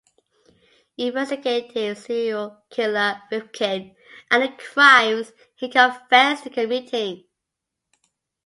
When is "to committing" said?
6.45-7.25